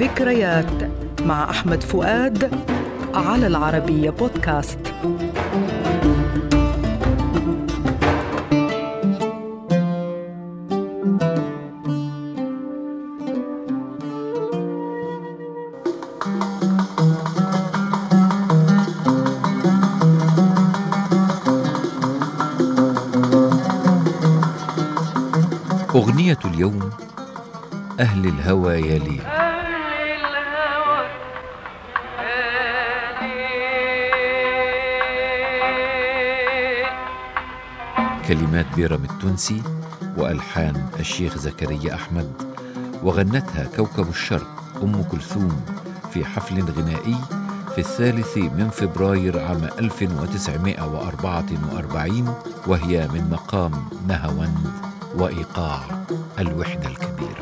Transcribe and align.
ذكريات 0.00 0.90
مع 1.22 1.50
أحمد 1.50 1.82
فؤاد 1.82 2.50
على 3.14 3.46
العربية 3.46 4.10
بودكاست. 4.10 4.78
أغنية 25.94 26.38
اليوم 26.44 26.90
أهل 28.00 28.24
الهوى 28.24 28.74
يا 28.74 28.96
كلمات 38.30 38.66
بيرم 38.76 39.04
التونسي 39.04 39.62
وألحان 40.16 40.86
الشيخ 41.00 41.38
زكريا 41.38 41.94
أحمد 41.94 42.32
وغنتها 43.02 43.64
كوكب 43.76 44.08
الشرق 44.08 44.46
أم 44.82 45.02
كلثوم 45.02 45.62
في 46.12 46.24
حفل 46.24 46.62
غنائي 46.62 47.16
في 47.74 47.78
الثالث 47.78 48.38
من 48.38 48.70
فبراير 48.72 49.38
عام 49.38 49.68
1944 49.78 52.34
وهي 52.66 53.08
من 53.08 53.30
مقام 53.30 53.72
نهاوند 54.08 54.72
وإيقاع 55.14 55.80
الوحدة 56.38 56.88
الكبيرة. 56.88 57.40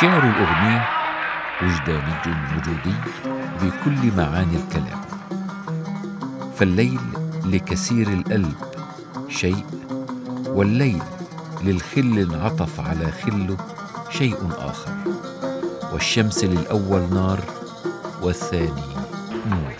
شعر 0.00 0.22
الأغنية 0.22 0.88
وجداني 1.62 2.36
وجودي 2.56 2.94
بكل 3.62 4.16
معاني 4.16 4.56
الكلام. 4.56 5.00
فالليل 6.56 7.00
لكثير 7.44 8.08
القلب 8.08 8.54
شيء 9.28 9.66
والليل 10.46 11.02
للخل 11.64 12.18
انعطف 12.18 12.80
على 12.80 13.12
خله 13.12 13.56
شيء 14.10 14.48
آخر. 14.58 14.92
والشمس 15.92 16.44
للأول 16.44 17.14
نار 17.14 17.40
والثاني 18.22 18.84
نور. 19.46 19.79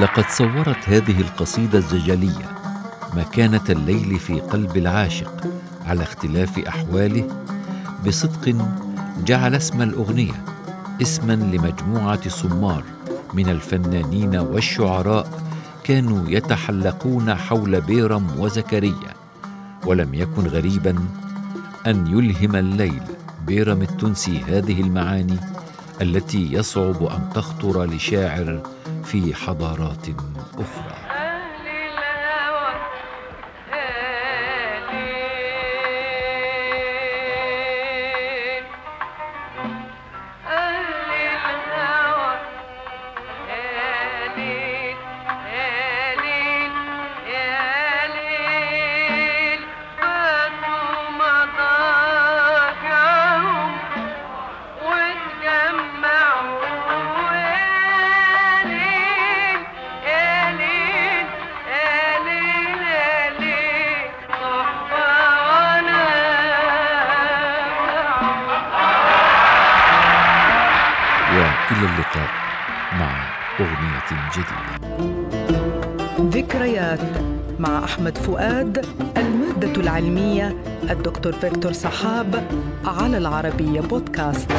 لقد 0.00 0.24
صورت 0.28 0.88
هذه 0.88 1.20
القصيدة 1.20 1.78
الزجلية 1.78 2.50
مكانة 3.16 3.64
الليل 3.70 4.18
في 4.18 4.40
قلب 4.40 4.76
العاشق 4.76 5.44
على 5.86 6.02
اختلاف 6.02 6.58
أحواله 6.58 7.28
بصدق 8.06 8.56
جعل 9.24 9.54
اسم 9.54 9.82
الأغنية 9.82 10.44
اسما 11.02 11.32
لمجموعة 11.32 12.28
صمار 12.28 12.84
من 13.34 13.48
الفنانين 13.48 14.36
والشعراء 14.36 15.42
كانوا 15.84 16.28
يتحلقون 16.28 17.34
حول 17.34 17.80
بيرم 17.80 18.26
وزكريا 18.38 19.14
ولم 19.86 20.14
يكن 20.14 20.46
غريبا 20.46 20.94
أن 21.86 22.06
يلهم 22.06 22.56
الليل 22.56 23.02
بيرم 23.46 23.82
التونسي 23.82 24.40
هذه 24.48 24.80
المعاني 24.80 25.36
التي 26.02 26.52
يصعب 26.52 27.02
أن 27.02 27.28
تخطر 27.34 27.84
لشاعر 27.84 28.60
في 29.04 29.34
حضارات 29.34 30.08
أخرى. 30.58 31.03
وإلى 71.74 71.86
اللقاء 71.86 72.28
مع 72.92 73.10
أغنية 73.60 74.30
جديدة. 74.34 74.58
ذكريات 76.20 77.00
مع 77.58 77.84
أحمد 77.84 78.18
فؤاد 78.18 78.86
المادة 79.16 79.80
العلمية 79.80 80.56
الدكتور 80.90 81.32
فيكتور 81.32 81.72
سحاب 81.72 82.46
على 82.86 83.18
العربية 83.18 83.80
بودكاست. 83.80 84.50